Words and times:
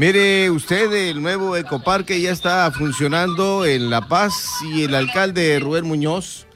Mire 0.00 0.50
usted, 0.50 0.90
el 0.94 1.20
nuevo 1.20 1.58
ecoparque 1.58 2.22
ya 2.22 2.30
está 2.30 2.70
funcionando 2.70 3.66
en 3.66 3.90
La 3.90 4.08
Paz 4.08 4.48
y 4.62 4.84
el 4.84 4.94
alcalde 4.94 5.60
Rubén 5.60 5.84
Muñoz 5.84 6.46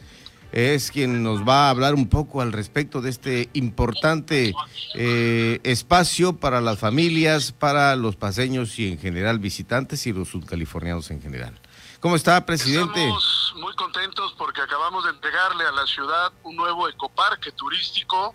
es 0.51 0.91
quien 0.91 1.23
nos 1.23 1.47
va 1.47 1.67
a 1.67 1.69
hablar 1.69 1.93
un 1.93 2.09
poco 2.09 2.41
al 2.41 2.53
respecto 2.53 3.03
de 3.03 3.11
este 3.11 3.51
importante 3.53 4.55
eh, 4.95 5.61
espacio 5.63 6.39
para 6.39 6.63
las 6.63 6.79
familias, 6.79 7.53
para 7.53 7.97
los 7.97 8.17
paseños 8.17 8.79
y 8.79 8.93
en 8.93 8.99
general 8.99 9.39
visitantes 9.41 10.07
y 10.07 10.15
los 10.15 10.29
sudcalifornianos 10.31 11.11
en 11.11 11.21
general. 11.21 11.61
¿Cómo 12.01 12.17
está, 12.17 12.47
presidente? 12.47 12.99
Estamos 12.99 13.55
muy 13.57 13.75
contentos 13.75 14.35
porque 14.39 14.63
acabamos 14.63 15.05
de 15.05 15.11
entregarle 15.11 15.65
a 15.65 15.73
la 15.73 15.87
ciudad 15.87 16.33
un 16.45 16.57
nuevo 16.57 16.89
ecoparque 16.89 17.53
turístico. 17.53 18.35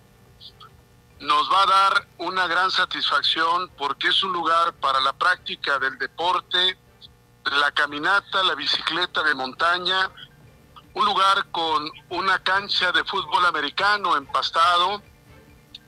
Nos 1.19 1.51
va 1.51 1.63
a 1.63 1.65
dar 1.65 2.07
una 2.17 2.47
gran 2.47 2.71
satisfacción 2.71 3.69
porque 3.77 4.07
es 4.07 4.23
un 4.23 4.31
lugar 4.31 4.73
para 4.75 5.01
la 5.01 5.13
práctica 5.13 5.77
del 5.77 5.97
deporte, 5.97 6.77
la 7.43 7.71
caminata, 7.71 8.43
la 8.43 8.55
bicicleta 8.55 9.23
de 9.23 9.35
montaña, 9.35 10.09
un 10.93 11.05
lugar 11.05 11.45
con 11.51 11.89
una 12.09 12.39
cancha 12.39 12.91
de 12.91 13.03
fútbol 13.03 13.45
americano 13.45 14.15
empastado. 14.15 15.01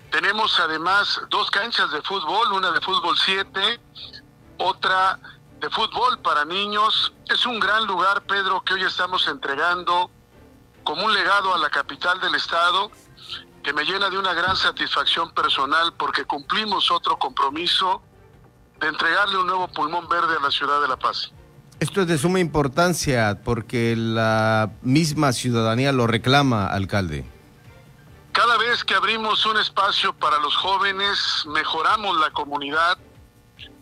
Tenemos 0.10 0.60
además 0.60 1.22
dos 1.30 1.50
canchas 1.50 1.92
de 1.92 2.02
fútbol, 2.02 2.52
una 2.52 2.72
de 2.72 2.82
fútbol 2.82 3.18
7, 3.18 3.80
otra 4.58 5.18
de 5.60 5.70
fútbol 5.70 6.20
para 6.20 6.44
niños. 6.44 7.14
Es 7.30 7.46
un 7.46 7.60
gran 7.60 7.86
lugar, 7.86 8.24
Pedro, 8.24 8.62
que 8.64 8.74
hoy 8.74 8.84
estamos 8.84 9.28
entregando 9.28 10.12
como 10.84 11.06
un 11.06 11.14
legado 11.14 11.54
a 11.54 11.58
la 11.58 11.70
capital 11.70 12.20
del 12.20 12.36
estado, 12.36 12.92
que 13.64 13.74
me 13.74 13.84
llena 13.84 14.10
de 14.10 14.18
una 14.18 14.34
gran 14.34 14.56
satisfacción 14.56 15.32
personal 15.34 15.94
porque 15.98 16.26
cumplimos 16.26 16.90
otro 16.92 17.18
compromiso 17.18 18.02
de 18.80 18.88
entregarle 18.88 19.38
un 19.38 19.48
nuevo 19.48 19.68
pulmón 19.68 20.08
verde 20.08 20.36
a 20.40 20.42
la 20.42 20.52
ciudad 20.52 20.82
de 20.82 20.88
La 20.88 20.98
Paz. 20.98 21.32
Esto 21.80 22.02
es 22.02 22.08
de 22.08 22.18
suma 22.18 22.40
importancia 22.40 23.42
porque 23.44 23.96
la 23.96 24.72
misma 24.82 25.34
ciudadanía 25.34 25.92
lo 25.92 26.08
reclama, 26.08 26.68
alcalde. 26.68 27.26
Cada 28.32 28.58
vez 28.58 28.84
que 28.84 28.96
abrimos 28.96 29.46
un 29.46 29.58
espacio 29.58 30.14
para 30.14 30.40
los 30.40 30.56
jóvenes, 30.56 31.44
mejoramos 31.48 32.20
la 32.20 32.32
comunidad, 32.32 32.98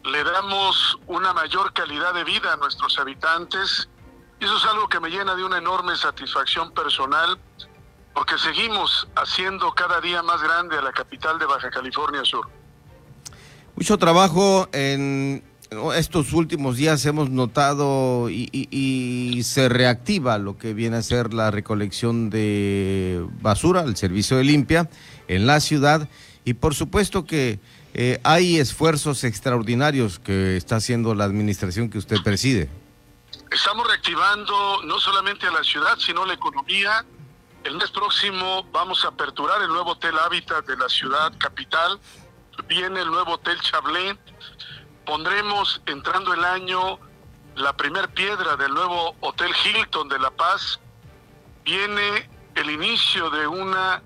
le 0.04 0.24
damos 0.24 0.98
una 1.08 1.34
mayor 1.34 1.72
calidad 1.74 2.14
de 2.14 2.24
vida 2.24 2.54
a 2.54 2.58
nuestros 2.58 2.98
habitantes. 2.98 3.90
Y 4.40 4.46
eso 4.46 4.58
es 4.58 4.66
algo 4.66 4.88
que 4.88 5.00
me 5.00 5.10
llena 5.10 5.36
de 5.36 5.44
una 5.44 5.58
enorme 5.58 5.96
satisfacción 5.96 6.72
personal, 6.72 7.38
porque 8.20 8.38
seguimos 8.38 9.08
haciendo 9.16 9.72
cada 9.72 10.02
día 10.02 10.22
más 10.22 10.42
grande 10.44 10.78
a 10.78 10.82
la 10.82 10.92
capital 10.92 11.40
de 11.40 11.46
Baja 11.46 11.70
California 11.70 12.20
Sur. 12.26 12.50
Mucho 13.78 13.98
trabajo 13.98 14.68
en 14.74 15.42
estos 15.96 16.34
últimos 16.34 16.76
días 16.76 17.06
hemos 17.06 17.30
notado 17.30 18.30
y, 18.30 18.50
y, 18.52 19.42
se 19.44 19.70
reactiva 19.70 20.38
lo 20.38 20.58
que 20.58 20.74
viene 20.74 20.98
a 20.98 21.02
ser 21.02 21.34
la 21.34 21.50
recolección 21.50 22.30
de 22.30 23.26
basura, 23.40 23.84
el 23.84 23.96
servicio 23.96 24.36
de 24.36 24.44
limpia 24.44 24.90
en 25.30 25.48
la 25.48 25.62
ciudad 25.62 26.10
y 26.44 26.56
por 26.56 26.76
supuesto 26.76 27.24
que 27.24 27.62
eh, 27.94 28.20
hay 28.26 28.60
esfuerzos 28.60 29.24
extraordinarios 29.24 30.20
que 30.20 30.58
está 30.58 30.76
haciendo 30.76 31.16
la 31.16 31.24
administración 31.24 31.90
que 31.90 31.98
usted 31.98 32.18
preside. 32.22 32.70
Estamos 33.50 33.88
reactivando 33.88 34.84
no 34.84 35.00
solamente 35.00 35.48
a 35.48 35.52
la 35.52 35.64
ciudad, 35.64 35.98
sino 36.00 36.26
la 36.26 36.34
economía. 36.34 37.06
El 37.64 37.76
mes 37.76 37.92
próximo 37.92 38.64
vamos 38.72 39.04
a 39.04 39.10
aperturar 39.10 39.62
el 39.62 39.68
nuevo 39.68 39.92
Hotel 39.92 40.18
Hábitat 40.18 40.66
de 40.66 40.78
la 40.78 40.88
ciudad 40.88 41.34
capital. 41.38 42.00
Viene 42.68 43.02
el 43.02 43.12
nuevo 43.12 43.34
Hotel 43.34 43.60
Chablé. 43.60 44.18
Pondremos, 45.06 45.82
entrando 45.86 46.34
el 46.34 46.46
año, 46.46 47.00
la 47.56 47.76
primer 47.76 48.10
piedra 48.14 48.56
del 48.56 48.74
nuevo 48.74 49.16
Hotel 49.20 49.52
Hilton 49.66 50.08
de 50.08 50.20
La 50.20 50.32
Paz. 50.32 50.80
Viene 51.66 52.30
el 52.56 52.70
inicio 52.70 53.30
de 53.30 53.46
una 53.46 54.02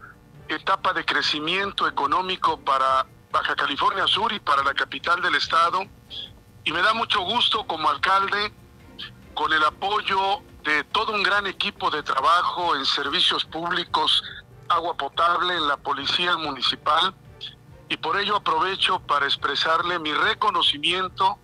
etapa 0.47 0.91
de 0.93 1.05
crecimiento 1.05 1.87
económico 1.87 2.59
para 2.59 3.05
Baja 3.31 3.55
California 3.55 4.07
Sur 4.07 4.33
y 4.33 4.39
para 4.39 4.63
la 4.63 4.73
capital 4.73 5.21
del 5.21 5.35
estado. 5.35 5.83
Y 6.63 6.71
me 6.71 6.81
da 6.81 6.93
mucho 6.95 7.21
gusto 7.21 7.65
como 7.67 7.87
alcalde, 7.87 8.51
con 9.35 9.53
el 9.53 9.63
apoyo 9.63 10.41
de 10.63 10.83
todo 10.85 11.13
un 11.13 11.23
gran 11.23 11.45
equipo 11.45 11.91
de 11.91 12.03
trabajo 12.03 12.75
en 12.75 12.85
servicios 12.85 13.43
públicos, 13.45 14.23
agua 14.69 14.95
potable, 14.95 15.55
en 15.55 15.67
la 15.67 15.77
policía 15.77 16.37
municipal, 16.37 17.13
y 17.89 17.97
por 17.97 18.19
ello 18.19 18.37
aprovecho 18.37 18.99
para 18.99 19.25
expresarle 19.25 19.99
mi 19.99 20.13
reconocimiento 20.13 21.37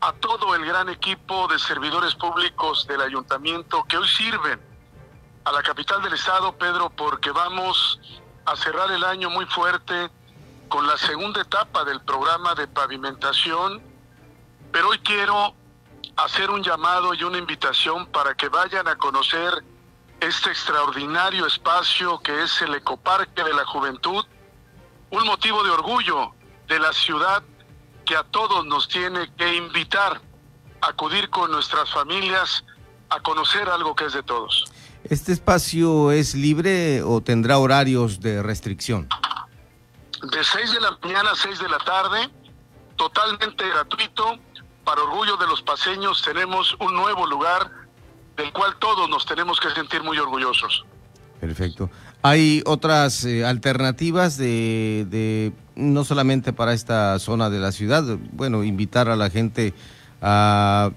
a 0.00 0.12
todo 0.12 0.54
el 0.54 0.64
gran 0.66 0.88
equipo 0.90 1.48
de 1.48 1.58
servidores 1.58 2.14
públicos 2.14 2.86
del 2.86 3.00
ayuntamiento 3.00 3.84
que 3.88 3.96
hoy 3.96 4.08
sirven 4.08 4.60
a 5.44 5.52
la 5.52 5.62
capital 5.62 6.02
del 6.02 6.12
estado, 6.12 6.52
Pedro, 6.52 6.90
porque 6.90 7.30
vamos 7.30 7.98
a 8.44 8.54
cerrar 8.56 8.90
el 8.90 9.02
año 9.04 9.30
muy 9.30 9.46
fuerte 9.46 10.10
con 10.68 10.86
la 10.86 10.98
segunda 10.98 11.40
etapa 11.40 11.84
del 11.84 12.00
programa 12.02 12.54
de 12.54 12.68
pavimentación, 12.68 13.82
pero 14.70 14.88
hoy 14.88 14.98
quiero 14.98 15.54
hacer 16.16 16.50
un 16.50 16.62
llamado 16.62 17.14
y 17.14 17.22
una 17.22 17.38
invitación 17.38 18.06
para 18.06 18.34
que 18.34 18.48
vayan 18.48 18.88
a 18.88 18.96
conocer 18.96 19.64
este 20.20 20.50
extraordinario 20.50 21.46
espacio 21.46 22.18
que 22.20 22.42
es 22.42 22.62
el 22.62 22.74
Ecoparque 22.74 23.44
de 23.44 23.52
la 23.52 23.64
Juventud, 23.66 24.24
un 25.10 25.24
motivo 25.26 25.62
de 25.62 25.70
orgullo 25.70 26.32
de 26.68 26.78
la 26.78 26.92
ciudad 26.92 27.42
que 28.04 28.16
a 28.16 28.22
todos 28.24 28.64
nos 28.66 28.88
tiene 28.88 29.30
que 29.36 29.56
invitar 29.56 30.20
a 30.80 30.88
acudir 30.88 31.28
con 31.28 31.50
nuestras 31.50 31.90
familias 31.92 32.64
a 33.10 33.20
conocer 33.20 33.68
algo 33.68 33.94
que 33.94 34.06
es 34.06 34.12
de 34.12 34.22
todos. 34.22 34.64
¿Este 35.04 35.32
espacio 35.32 36.10
es 36.10 36.34
libre 36.34 37.02
o 37.02 37.20
tendrá 37.20 37.58
horarios 37.58 38.20
de 38.20 38.42
restricción? 38.42 39.08
de 40.22 40.42
6 40.42 40.72
de 40.72 40.80
la 40.80 40.98
mañana 41.02 41.30
a 41.30 41.36
6 41.36 41.58
de 41.58 41.68
la 41.68 41.78
tarde, 41.78 42.30
totalmente 42.96 43.68
gratuito. 43.68 44.38
Para 44.86 45.02
orgullo 45.02 45.36
de 45.36 45.48
los 45.48 45.62
paseños 45.62 46.22
tenemos 46.22 46.76
un 46.78 46.94
nuevo 46.94 47.26
lugar 47.26 47.68
del 48.36 48.52
cual 48.52 48.76
todos 48.78 49.10
nos 49.10 49.26
tenemos 49.26 49.58
que 49.58 49.68
sentir 49.70 50.00
muy 50.04 50.16
orgullosos. 50.16 50.84
Perfecto. 51.40 51.90
¿Hay 52.22 52.62
otras 52.66 53.24
eh, 53.24 53.44
alternativas 53.44 54.36
de, 54.36 55.04
de, 55.10 55.52
no 55.74 56.04
solamente 56.04 56.52
para 56.52 56.72
esta 56.72 57.18
zona 57.18 57.50
de 57.50 57.58
la 57.58 57.72
ciudad? 57.72 58.04
Bueno, 58.30 58.62
invitar 58.62 59.08
a 59.08 59.16
la 59.16 59.28
gente 59.28 59.74
a, 60.22 60.90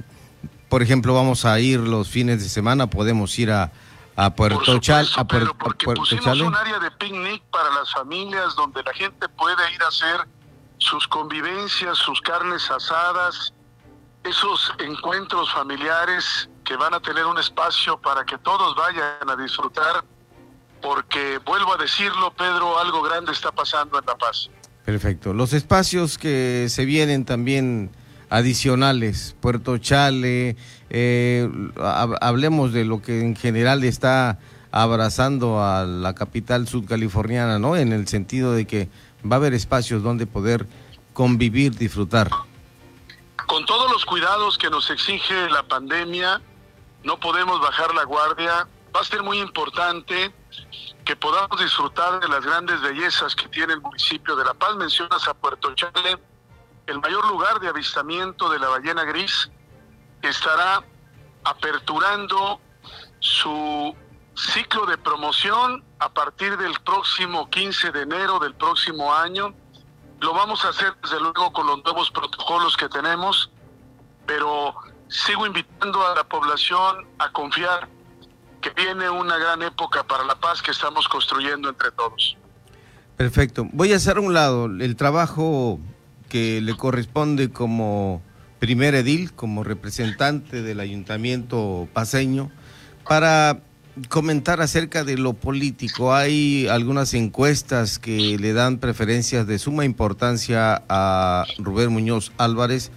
por 0.69 0.83
ejemplo, 0.83 1.15
vamos 1.15 1.45
a 1.45 1.59
ir 1.59 1.79
los 1.79 2.09
fines 2.09 2.43
de 2.43 2.49
semana, 2.49 2.91
podemos 2.91 3.39
ir 3.39 3.51
a, 3.51 3.71
a 4.15 4.35
Puerto 4.35 4.77
Chal, 4.77 5.07
a, 5.17 5.25
Puerto, 5.25 5.55
porque 5.57 5.87
pusimos 5.87 6.39
un 6.41 6.55
área 6.55 6.77
de 6.77 6.91
picnic 6.91 7.41
para 7.51 7.73
las 7.73 7.91
familias 7.91 8.55
donde 8.55 8.83
la 8.83 8.93
gente 8.93 9.27
puede 9.29 9.73
ir 9.73 9.81
a 9.81 9.87
hacer 9.87 10.27
sus 10.77 11.07
convivencias, 11.07 11.97
sus 11.97 12.21
carnes 12.21 12.69
asadas, 12.69 13.51
esos 14.23 14.71
encuentros 14.79 15.51
familiares 15.53 16.49
que 16.63 16.75
van 16.75 16.93
a 16.93 16.99
tener 16.99 17.25
un 17.25 17.37
espacio 17.37 17.97
para 17.99 18.25
que 18.25 18.37
todos 18.37 18.75
vayan 18.75 19.29
a 19.29 19.35
disfrutar, 19.35 20.03
porque 20.81 21.39
vuelvo 21.45 21.73
a 21.73 21.77
decirlo, 21.77 22.31
Pedro, 22.33 22.79
algo 22.79 23.01
grande 23.01 23.31
está 23.31 23.51
pasando 23.51 23.99
en 23.99 24.05
La 24.05 24.15
Paz. 24.15 24.49
Perfecto. 24.85 25.33
Los 25.33 25.53
espacios 25.53 26.17
que 26.17 26.67
se 26.69 26.85
vienen 26.85 27.25
también 27.25 27.91
adicionales, 28.29 29.35
Puerto 29.39 29.77
Chale, 29.77 30.55
eh, 30.89 31.49
hablemos 32.21 32.73
de 32.73 32.85
lo 32.85 33.01
que 33.01 33.21
en 33.21 33.35
general 33.35 33.83
está 33.83 34.39
abrazando 34.71 35.63
a 35.63 35.85
la 35.85 36.13
capital 36.13 36.67
sudcaliforniana, 36.67 37.57
¿no? 37.59 37.75
En 37.75 37.91
el 37.91 38.07
sentido 38.07 38.53
de 38.53 38.65
que 38.65 38.89
va 39.25 39.35
a 39.35 39.39
haber 39.39 39.53
espacios 39.53 40.03
donde 40.03 40.27
poder 40.27 40.67
convivir, 41.13 41.75
disfrutar. 41.75 42.29
Cuidados 44.09 44.57
que 44.57 44.71
nos 44.71 44.89
exige 44.89 45.51
la 45.51 45.61
pandemia, 45.61 46.41
no 47.03 47.19
podemos 47.19 47.61
bajar 47.61 47.93
la 47.93 48.05
guardia. 48.05 48.67
Va 48.95 49.01
a 49.01 49.03
ser 49.03 49.21
muy 49.21 49.39
importante 49.39 50.33
que 51.05 51.15
podamos 51.15 51.59
disfrutar 51.59 52.19
de 52.19 52.27
las 52.27 52.43
grandes 52.43 52.81
bellezas 52.81 53.35
que 53.35 53.47
tiene 53.49 53.73
el 53.73 53.81
municipio 53.81 54.35
de 54.35 54.45
La 54.45 54.55
Paz. 54.55 54.75
Mencionas 54.77 55.27
a 55.27 55.35
Puerto 55.35 55.75
Chale, 55.75 56.17
el 56.87 56.99
mayor 56.99 57.23
lugar 57.27 57.59
de 57.59 57.67
avistamiento 57.67 58.49
de 58.49 58.57
la 58.57 58.69
ballena 58.69 59.03
gris 59.03 59.51
estará 60.23 60.83
aperturando 61.43 62.59
su 63.19 63.95
ciclo 64.33 64.87
de 64.87 64.97
promoción 64.97 65.83
a 65.99 66.09
partir 66.09 66.57
del 66.57 66.73
próximo 66.79 67.47
15 67.51 67.91
de 67.91 68.01
enero 68.01 68.39
del 68.39 68.55
próximo 68.55 69.13
año. 69.13 69.53
Lo 70.19 70.33
vamos 70.33 70.65
a 70.65 70.69
hacer 70.69 70.95
desde 71.03 71.19
luego 71.19 71.53
con 71.53 71.67
los 71.67 71.83
nuevos 71.83 72.09
protocolos 72.09 72.75
que 72.75 72.89
tenemos, 72.89 73.51
pero 74.29 74.75
sigo 75.07 75.47
invitando 75.47 76.05
a 76.05 76.13
la 76.13 76.23
población 76.23 77.07
a 77.17 77.31
confiar 77.31 77.89
que 78.61 78.69
viene 78.77 79.09
una 79.09 79.37
gran 79.39 79.63
época 79.63 80.03
para 80.03 80.23
la 80.23 80.35
paz 80.39 80.61
que 80.61 80.69
estamos 80.69 81.07
construyendo 81.07 81.67
entre 81.67 81.89
todos. 81.91 82.37
Perfecto. 83.17 83.67
Voy 83.73 83.91
a 83.91 83.95
hacer 83.95 84.19
un 84.19 84.35
lado 84.35 84.65
el 84.67 84.95
trabajo 84.95 85.79
que 86.29 86.61
le 86.61 86.77
corresponde 86.77 87.49
como 87.49 88.21
primer 88.59 88.93
edil, 88.93 89.33
como 89.33 89.63
representante 89.63 90.61
del 90.61 90.79
ayuntamiento 90.79 91.87
paseño, 91.91 92.51
para 93.07 93.61
comentar 94.09 94.61
acerca 94.61 95.03
de 95.03 95.17
lo 95.17 95.33
político. 95.33 96.13
Hay 96.13 96.67
algunas 96.67 97.15
encuestas 97.15 97.97
que 97.97 98.37
le 98.37 98.53
dan 98.53 98.77
preferencias 98.77 99.47
de 99.47 99.57
suma 99.57 99.85
importancia 99.85 100.83
a 100.87 101.45
Rubén 101.57 101.91
Muñoz 101.91 102.31
Álvarez 102.37 102.91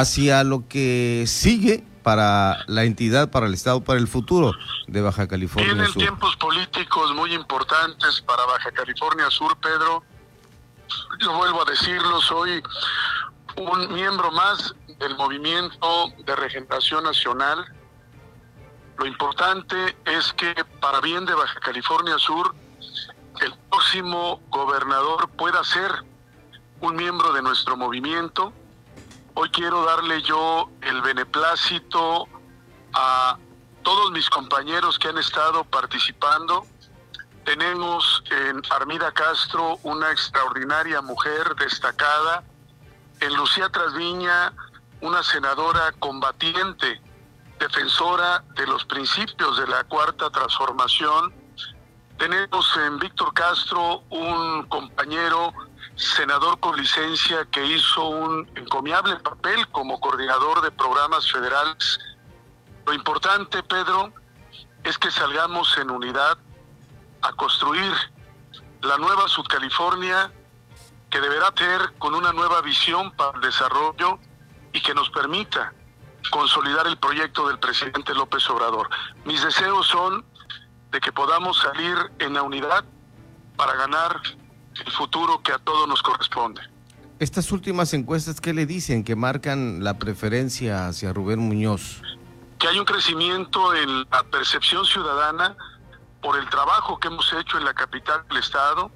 hacia 0.00 0.44
lo 0.44 0.68
que 0.68 1.24
sigue 1.26 1.84
para 2.02 2.64
la 2.66 2.84
entidad, 2.84 3.30
para 3.30 3.46
el 3.46 3.54
Estado, 3.54 3.82
para 3.82 3.98
el 3.98 4.08
futuro 4.08 4.52
de 4.86 5.02
Baja 5.02 5.26
California 5.28 5.70
Sur. 5.70 5.84
Tienen 5.84 5.92
tiempos 5.94 6.36
políticos 6.36 7.14
muy 7.14 7.34
importantes 7.34 8.22
para 8.22 8.44
Baja 8.46 8.70
California 8.72 9.28
Sur, 9.30 9.56
Pedro. 9.58 10.02
Yo 11.20 11.36
vuelvo 11.36 11.62
a 11.62 11.70
decirlo, 11.70 12.20
soy 12.20 12.62
un 13.56 13.92
miembro 13.92 14.30
más 14.30 14.74
del 14.98 15.16
movimiento 15.16 16.12
de 16.24 16.36
regeneración 16.36 17.04
nacional. 17.04 17.64
Lo 18.96 19.06
importante 19.06 19.96
es 20.06 20.32
que 20.32 20.54
para 20.80 21.00
bien 21.00 21.24
de 21.26 21.34
Baja 21.34 21.60
California 21.60 22.18
Sur, 22.18 22.54
el 23.40 23.52
próximo 23.68 24.40
gobernador 24.48 25.28
pueda 25.30 25.62
ser 25.64 25.90
un 26.80 26.96
miembro 26.96 27.32
de 27.32 27.42
nuestro 27.42 27.76
movimiento. 27.76 28.52
Hoy 29.40 29.50
quiero 29.50 29.84
darle 29.84 30.20
yo 30.22 30.68
el 30.80 31.00
beneplácito 31.00 32.26
a 32.92 33.38
todos 33.84 34.10
mis 34.10 34.28
compañeros 34.28 34.98
que 34.98 35.06
han 35.06 35.18
estado 35.18 35.62
participando. 35.62 36.66
Tenemos 37.44 38.24
en 38.32 38.60
Armida 38.68 39.12
Castro 39.12 39.78
una 39.84 40.10
extraordinaria 40.10 41.00
mujer 41.02 41.54
destacada, 41.54 42.42
en 43.20 43.32
Lucía 43.36 43.68
Trasviña 43.68 44.54
una 45.02 45.22
senadora 45.22 45.92
combatiente, 46.00 47.00
defensora 47.60 48.42
de 48.56 48.66
los 48.66 48.84
principios 48.86 49.56
de 49.56 49.68
la 49.68 49.84
cuarta 49.84 50.30
transformación. 50.30 51.32
Tenemos 52.18 52.76
en 52.76 52.98
Víctor 52.98 53.32
Castro 53.34 54.02
un 54.10 54.64
compañero 54.64 55.54
senador 55.98 56.60
con 56.60 56.76
licencia 56.76 57.44
que 57.50 57.64
hizo 57.66 58.08
un 58.08 58.48
encomiable 58.54 59.16
papel 59.16 59.68
como 59.68 60.00
coordinador 60.00 60.62
de 60.62 60.70
programas 60.70 61.30
federales. 61.30 61.98
Lo 62.86 62.94
importante, 62.94 63.62
Pedro, 63.64 64.12
es 64.84 64.96
que 64.96 65.10
salgamos 65.10 65.76
en 65.78 65.90
unidad 65.90 66.38
a 67.22 67.32
construir 67.32 67.92
la 68.80 68.96
nueva 68.96 69.26
Sudcalifornia 69.28 70.32
que 71.10 71.20
deberá 71.20 71.50
tener 71.50 71.94
con 71.98 72.14
una 72.14 72.32
nueva 72.32 72.60
visión 72.62 73.10
para 73.12 73.36
el 73.36 73.40
desarrollo 73.40 74.20
y 74.72 74.80
que 74.80 74.94
nos 74.94 75.10
permita 75.10 75.72
consolidar 76.30 76.86
el 76.86 76.96
proyecto 76.98 77.48
del 77.48 77.58
presidente 77.58 78.14
López 78.14 78.48
Obrador. 78.50 78.88
Mis 79.24 79.42
deseos 79.42 79.86
son 79.88 80.24
de 80.92 81.00
que 81.00 81.10
podamos 81.10 81.58
salir 81.58 81.96
en 82.20 82.34
la 82.34 82.42
unidad 82.42 82.84
para 83.56 83.74
ganar 83.74 84.20
el 84.84 84.92
futuro 84.92 85.40
que 85.42 85.52
a 85.52 85.58
todos 85.58 85.88
nos 85.88 86.02
corresponde. 86.02 86.60
Estas 87.18 87.50
últimas 87.50 87.94
encuestas, 87.94 88.40
¿qué 88.40 88.54
le 88.54 88.64
dicen? 88.64 89.02
Que 89.02 89.16
marcan 89.16 89.82
la 89.82 89.98
preferencia 89.98 90.86
hacia 90.86 91.12
Rubén 91.12 91.40
Muñoz. 91.40 92.00
Que 92.58 92.68
hay 92.68 92.78
un 92.78 92.84
crecimiento 92.84 93.74
en 93.74 94.08
la 94.10 94.22
percepción 94.30 94.84
ciudadana 94.84 95.56
por 96.20 96.38
el 96.38 96.48
trabajo 96.48 96.98
que 96.98 97.08
hemos 97.08 97.32
hecho 97.32 97.58
en 97.58 97.64
la 97.64 97.74
capital 97.74 98.24
del 98.28 98.38
Estado, 98.38 98.90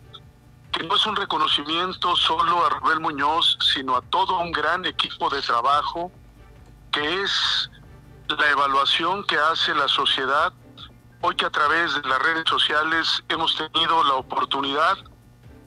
que 0.71 0.85
no 0.85 0.95
es 0.95 1.05
un 1.05 1.17
reconocimiento 1.17 2.15
solo 2.17 2.65
a 2.65 2.71
Rubén 2.71 3.03
Muñoz, 3.03 3.59
sino 3.75 3.97
a 3.97 4.03
todo 4.03 4.39
un 4.39 4.53
gran 4.53 4.85
equipo 4.85 5.29
de 5.29 5.43
trabajo, 5.43 6.13
que 6.93 7.23
es 7.23 7.71
la 8.29 8.51
evaluación 8.51 9.25
que 9.25 9.37
hace 9.37 9.75
la 9.75 9.89
sociedad. 9.89 10.53
Hoy 11.21 11.35
que 11.37 11.47
a 11.47 11.51
través 11.51 11.95
de 11.95 12.09
las 12.09 12.19
redes 12.21 12.45
sociales 12.49 13.23
hemos 13.29 13.57
tenido 13.57 14.03
la 14.05 14.15
oportunidad 14.15 14.97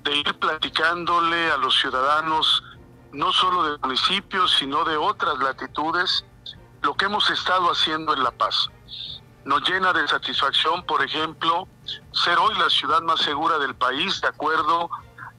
de 0.05 0.17
ir 0.17 0.39
platicándole 0.39 1.51
a 1.51 1.57
los 1.57 1.77
ciudadanos, 1.79 2.63
no 3.11 3.33
solo 3.33 3.63
de 3.63 3.77
municipios, 3.79 4.55
sino 4.57 4.85
de 4.85 4.95
otras 4.95 5.37
latitudes, 5.39 6.23
lo 6.83 6.93
que 6.93 7.05
hemos 7.05 7.29
estado 7.31 7.71
haciendo 7.71 8.13
en 8.13 8.23
La 8.23 8.31
Paz. 8.31 8.69
Nos 9.45 9.67
llena 9.67 9.93
de 9.93 10.07
satisfacción, 10.07 10.85
por 10.85 11.03
ejemplo, 11.03 11.67
ser 12.13 12.37
hoy 12.37 12.55
la 12.55 12.69
ciudad 12.69 13.01
más 13.01 13.19
segura 13.21 13.57
del 13.57 13.75
país, 13.75 14.21
de 14.21 14.27
acuerdo 14.27 14.89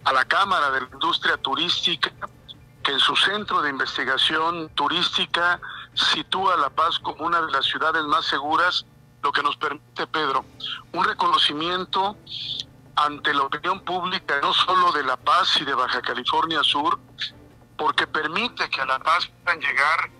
a 0.05 0.13
la 0.13 0.25
Cámara 0.25 0.71
de 0.73 0.81
la 0.81 0.89
Industria 0.93 1.37
Turística, 1.37 2.11
que 2.83 2.93
en 2.93 3.01
su 3.01 3.15
centro 3.15 3.63
de 3.63 3.71
investigación 3.71 4.69
turística 4.71 5.61
sitúa 5.95 6.57
La 6.57 6.71
Paz 6.71 6.99
como 6.99 7.25
una 7.25 7.41
de 7.41 7.53
las 7.53 7.67
ciudades 7.67 8.03
más 8.05 8.25
seguras, 8.27 8.85
lo 9.23 9.31
que 9.31 9.43
nos 9.43 9.57
permite, 9.57 10.07
Pedro, 10.09 10.45
un 10.93 11.05
reconocimiento 11.05 12.17
ante 12.97 13.33
la 13.35 13.43
opinión 13.43 13.81
pública, 13.81 14.41
no 14.43 14.53
solo 14.55 14.93
de 14.93 15.05
La 15.05 15.17
Paz 15.17 15.59
y 15.61 15.65
de 15.65 15.75
Baja 15.75 16.01
California 16.01 16.63
Sur, 16.63 16.99
porque 17.77 18.07
permite 18.07 18.69
que 18.71 18.81
a 18.81 18.87
La 18.87 18.99
Paz 18.99 19.31
puedan 19.45 19.61
llegar 19.61 20.11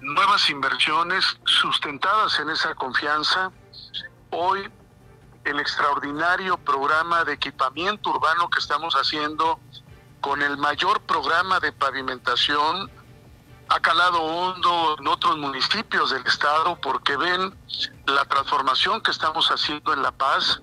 nuevas 0.00 0.48
inversiones 0.50 1.24
sustentadas 1.44 2.38
en 2.38 2.50
esa 2.50 2.74
confianza. 2.74 3.50
Hoy 4.30 4.70
el 5.44 5.58
extraordinario 5.58 6.56
programa 6.58 7.24
de 7.24 7.34
equipamiento 7.34 8.10
urbano 8.10 8.48
que 8.48 8.60
estamos 8.60 8.94
haciendo 8.94 9.58
con 10.20 10.40
el 10.40 10.56
mayor 10.56 11.00
programa 11.02 11.58
de 11.58 11.72
pavimentación 11.72 12.90
ha 13.68 13.80
calado 13.80 14.22
hondo 14.22 14.96
en 14.98 15.08
otros 15.08 15.36
municipios 15.38 16.10
del 16.10 16.24
estado 16.26 16.78
porque 16.80 17.16
ven 17.16 17.56
la 18.06 18.24
transformación 18.26 19.00
que 19.00 19.10
estamos 19.10 19.48
haciendo 19.48 19.92
en 19.92 20.02
La 20.02 20.12
Paz. 20.12 20.60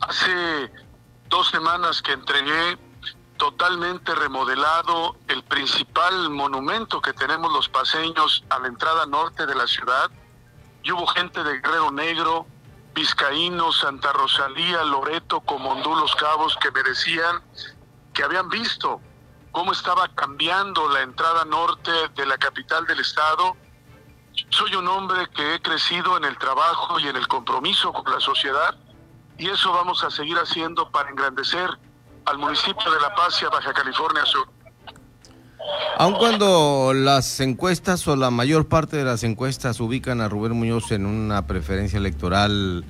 Hace 0.00 0.72
dos 1.28 1.48
semanas 1.50 2.00
que 2.02 2.12
entregué 2.12 2.78
totalmente 3.36 4.14
remodelado 4.14 5.16
el 5.28 5.42
principal 5.44 6.30
monumento 6.30 7.00
que 7.00 7.12
tenemos 7.12 7.52
los 7.52 7.68
paseños 7.68 8.44
a 8.50 8.58
la 8.58 8.68
entrada 8.68 9.06
norte 9.06 9.46
de 9.46 9.54
la 9.54 9.66
ciudad. 9.66 10.10
Y 10.82 10.92
hubo 10.92 11.06
gente 11.06 11.42
de 11.44 11.58
Guerrero 11.60 11.90
Negro, 11.90 12.46
Vizcaíno, 12.94 13.72
Santa 13.72 14.12
Rosalía, 14.12 14.84
Loreto, 14.84 15.40
Comondú, 15.40 15.94
Los 15.94 16.14
Cabos, 16.16 16.56
que 16.56 16.70
me 16.70 16.82
decían 16.82 17.42
que 18.14 18.22
habían 18.22 18.48
visto 18.48 19.00
cómo 19.52 19.72
estaba 19.72 20.08
cambiando 20.08 20.88
la 20.88 21.02
entrada 21.02 21.44
norte 21.44 21.92
de 22.14 22.26
la 22.26 22.38
capital 22.38 22.86
del 22.86 23.00
estado. 23.00 23.56
Soy 24.48 24.74
un 24.74 24.88
hombre 24.88 25.28
que 25.34 25.54
he 25.54 25.62
crecido 25.62 26.16
en 26.16 26.24
el 26.24 26.38
trabajo 26.38 26.98
y 26.98 27.08
en 27.08 27.16
el 27.16 27.28
compromiso 27.28 27.92
con 27.92 28.10
la 28.12 28.20
sociedad 28.20 28.76
y 29.40 29.48
eso 29.48 29.72
vamos 29.72 30.04
a 30.04 30.10
seguir 30.10 30.36
haciendo 30.36 30.90
para 30.90 31.08
engrandecer 31.08 31.70
al 32.26 32.38
municipio 32.38 32.92
de 32.92 33.00
La 33.00 33.14
Paz 33.14 33.40
y 33.40 33.46
a 33.46 33.48
Baja 33.48 33.72
California 33.72 34.24
Sur. 34.26 34.46
Aun 35.98 36.14
cuando 36.14 36.92
las 36.94 37.40
encuestas 37.40 38.06
o 38.06 38.16
la 38.16 38.30
mayor 38.30 38.68
parte 38.68 38.98
de 38.98 39.04
las 39.04 39.24
encuestas 39.24 39.80
ubican 39.80 40.20
a 40.20 40.28
Rubén 40.28 40.52
Muñoz 40.52 40.92
en 40.92 41.06
una 41.06 41.46
preferencia 41.46 41.98
electoral 41.98 42.84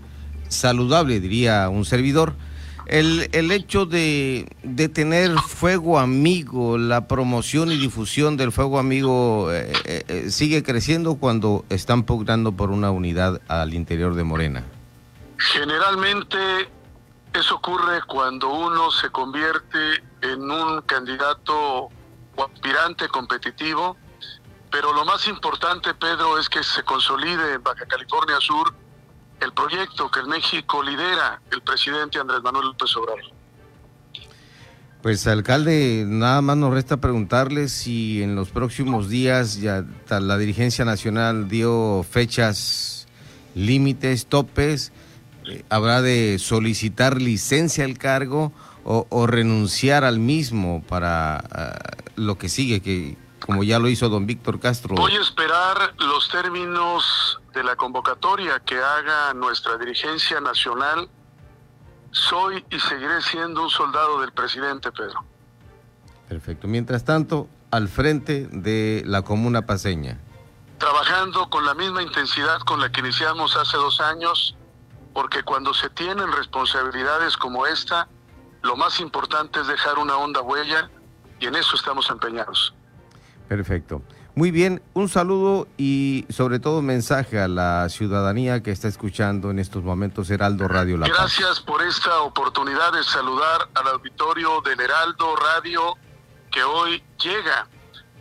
saludable, 0.48 1.20
diría 1.20 1.68
un 1.68 1.84
servidor, 1.84 2.34
el, 2.86 3.28
el 3.30 3.52
hecho 3.52 3.86
de, 3.86 4.48
de 4.64 4.88
tener 4.88 5.30
fuego 5.38 6.00
amigo, 6.00 6.78
la 6.78 7.06
promoción 7.06 7.70
y 7.70 7.76
difusión 7.76 8.36
del 8.36 8.50
fuego 8.50 8.80
amigo 8.80 9.52
eh, 9.52 9.72
eh, 9.84 10.04
eh, 10.08 10.30
sigue 10.30 10.64
creciendo 10.64 11.14
cuando 11.14 11.64
están 11.70 12.02
pugnando 12.02 12.50
por 12.52 12.70
una 12.70 12.90
unidad 12.90 13.40
al 13.46 13.74
interior 13.74 14.16
de 14.16 14.24
Morena. 14.24 14.64
Generalmente 15.40 16.70
eso 17.32 17.54
ocurre 17.56 18.02
cuando 18.06 18.50
uno 18.50 18.90
se 18.90 19.08
convierte 19.08 20.02
en 20.20 20.50
un 20.50 20.82
candidato 20.82 21.88
aspirante 22.36 23.08
competitivo, 23.08 23.96
pero 24.70 24.92
lo 24.92 25.04
más 25.06 25.26
importante, 25.28 25.94
Pedro, 25.94 26.38
es 26.38 26.48
que 26.48 26.62
se 26.62 26.82
consolide 26.82 27.54
en 27.54 27.62
Baja 27.62 27.86
California 27.86 28.36
Sur 28.38 28.74
el 29.40 29.52
proyecto 29.54 30.10
que 30.10 30.20
el 30.20 30.26
México 30.26 30.82
lidera 30.82 31.40
el 31.50 31.62
presidente 31.62 32.18
Andrés 32.18 32.42
Manuel 32.42 32.66
López 32.66 32.94
Obrador. 32.96 33.24
Pues 35.00 35.26
alcalde, 35.26 36.04
nada 36.06 36.42
más 36.42 36.58
nos 36.58 36.74
resta 36.74 36.98
preguntarle 36.98 37.68
si 37.68 38.22
en 38.22 38.36
los 38.36 38.50
próximos 38.50 39.08
días 39.08 39.58
ya 39.58 39.86
la 40.10 40.36
dirigencia 40.36 40.84
nacional 40.84 41.48
dio 41.48 42.04
fechas, 42.08 43.06
límites, 43.54 44.26
topes, 44.26 44.92
habrá 45.68 46.02
de 46.02 46.38
solicitar 46.38 47.20
licencia 47.20 47.84
al 47.84 47.98
cargo 47.98 48.52
o, 48.84 49.26
renunciar 49.26 50.04
al 50.04 50.18
mismo 50.18 50.82
para 50.88 51.36
ah, 51.38 51.78
lo 52.16 52.38
que 52.38 52.48
sigue, 52.48 52.80
que 52.80 53.16
como 53.44 53.62
ya 53.62 53.78
lo 53.78 53.88
hizo 53.88 54.08
don 54.08 54.26
Víctor 54.26 54.60
Castro. 54.60 54.94
Voy 54.94 55.16
a 55.16 55.20
esperar 55.20 55.94
los 55.98 56.28
términos 56.28 57.40
de 57.52 57.64
la 57.64 57.76
convocatoria 57.76 58.60
que 58.60 58.76
haga 58.76 59.34
nuestra 59.34 59.76
dirigencia 59.78 60.40
nacional. 60.40 61.08
Soy 62.12 62.64
y 62.70 62.78
seguiré 62.80 63.20
siendo 63.22 63.62
un 63.62 63.70
soldado 63.70 64.20
del 64.20 64.32
presidente 64.32 64.90
Pedro. 64.92 65.24
Perfecto. 66.28 66.68
Mientras 66.68 67.04
tanto, 67.04 67.48
al 67.70 67.88
frente 67.88 68.48
de 68.50 69.02
la 69.06 69.22
comuna 69.22 69.66
paseña? 69.66 70.18
Trabajando 70.78 71.50
con 71.50 71.64
la 71.64 71.74
misma 71.74 72.02
intensidad 72.02 72.60
con 72.60 72.80
la 72.80 72.90
que 72.90 73.00
iniciamos 73.00 73.56
hace 73.56 73.76
dos 73.76 74.00
años, 74.00 74.56
porque 75.12 75.42
cuando 75.42 75.74
se 75.74 75.90
tienen 75.90 76.30
responsabilidades 76.32 77.36
como 77.36 77.66
esta, 77.66 78.08
lo 78.62 78.76
más 78.76 79.00
importante 79.00 79.60
es 79.60 79.66
dejar 79.66 79.98
una 79.98 80.16
honda 80.16 80.42
huella 80.42 80.90
y 81.38 81.46
en 81.46 81.56
eso 81.56 81.76
estamos 81.76 82.10
empeñados. 82.10 82.74
Perfecto. 83.48 84.02
Muy 84.36 84.52
bien, 84.52 84.80
un 84.94 85.08
saludo 85.08 85.66
y 85.76 86.24
sobre 86.30 86.60
todo 86.60 86.78
un 86.78 86.86
mensaje 86.86 87.40
a 87.40 87.48
la 87.48 87.88
ciudadanía 87.88 88.62
que 88.62 88.70
está 88.70 88.86
escuchando 88.86 89.50
en 89.50 89.58
estos 89.58 89.82
momentos 89.82 90.30
Heraldo 90.30 90.68
Radio 90.68 90.96
La 90.96 91.08
Gracias 91.08 91.60
por 91.60 91.82
esta 91.82 92.20
oportunidad 92.20 92.92
de 92.92 93.02
saludar 93.02 93.68
al 93.74 93.88
auditorio 93.88 94.60
del 94.60 94.80
Heraldo 94.80 95.34
Radio 95.36 95.96
que 96.50 96.62
hoy 96.62 97.02
llega 97.22 97.66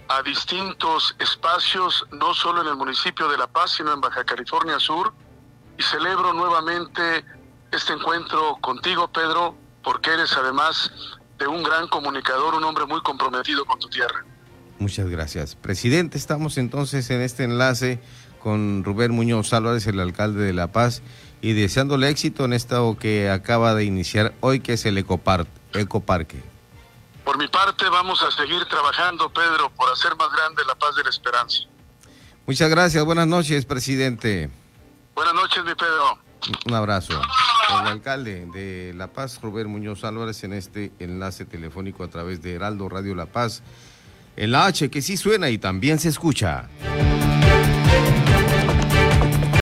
a 0.08 0.24
distintos 0.24 1.15
espacios, 1.19 2.05
no 2.12 2.34
solo 2.34 2.63
en 2.63 2.67
el 2.67 2.75
municipio 2.75 3.27
de 3.27 3.38
La 3.38 3.48
Paz, 3.48 3.74
sino 3.77 3.93
en 3.93 4.01
Baja 4.01 4.24
California 4.24 4.79
Sur. 4.79 5.13
Y 5.80 5.82
celebro 5.82 6.34
nuevamente 6.34 7.24
este 7.72 7.94
encuentro 7.94 8.58
contigo, 8.60 9.08
Pedro, 9.08 9.56
porque 9.82 10.14
eres 10.14 10.34
además 10.34 10.92
de 11.38 11.48
un 11.48 11.64
gran 11.64 11.88
comunicador, 11.88 12.54
un 12.56 12.66
hombre 12.66 12.86
muy 12.86 13.00
comprometido 13.00 13.64
con 13.64 13.80
tu 13.80 13.88
tierra. 13.88 14.26
Muchas 14.78 15.08
gracias. 15.08 15.56
Presidente, 15.56 16.18
estamos 16.18 16.58
entonces 16.58 17.10
en 17.12 17.22
este 17.22 17.46
enlace 17.46 18.02
con 18.44 18.84
Rubén 18.84 19.14
Muñoz 19.14 19.54
Álvarez, 19.54 19.88
el 19.88 20.02
alcalde 20.02 20.44
de 20.44 20.52
La 20.52 20.68
Paz, 20.68 21.02
y 21.40 21.54
deseándole 21.54 22.10
éxito 22.10 22.44
en 22.44 22.52
esto 22.52 22.98
que 23.00 23.30
acaba 23.30 23.74
de 23.74 23.86
iniciar 23.86 24.34
hoy, 24.42 24.60
que 24.60 24.74
es 24.74 24.86
el 24.86 24.98
Ecoparque. 24.98 26.44
Por 27.24 27.38
mi 27.38 27.48
parte, 27.48 27.88
vamos 27.90 28.22
a 28.22 28.32
seguir 28.32 28.66
trabajando, 28.66 29.30
Pedro, 29.30 29.70
por 29.78 29.90
hacer 29.94 30.14
más 30.18 30.30
grande 30.34 30.62
la 30.68 30.76
paz 30.76 30.98
de 30.98 31.04
la 31.04 31.10
esperanza. 31.10 31.60
Muchas 32.46 32.70
gracias. 32.70 33.06
Buenas 33.06 33.28
noches, 33.28 33.64
presidente. 33.66 34.50
Buenas 35.20 35.34
noches, 35.34 35.66
mi 35.66 35.76
Pedro. 35.76 36.18
Un 36.66 36.74
abrazo. 36.74 37.22
El 37.82 37.88
alcalde 37.88 38.48
de 38.54 38.94
La 38.96 39.08
Paz, 39.08 39.42
Rubén 39.42 39.68
Muñoz 39.68 40.06
Álvarez, 40.06 40.46
en 40.46 40.54
este 40.54 40.94
enlace 40.98 41.44
telefónico 41.44 42.06
a 42.06 42.08
través 42.08 42.42
de 42.42 42.54
Heraldo 42.54 42.88
Radio 42.88 43.14
La 43.16 43.26
Paz. 43.26 43.62
El 44.38 44.56
H 44.56 44.90
que 44.90 45.02
sí 45.02 45.18
suena 45.18 45.50
y 45.50 45.58
también 45.58 46.00
se 46.00 46.08
escucha. 46.08 46.70